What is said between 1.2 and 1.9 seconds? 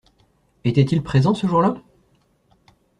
ce jour-là?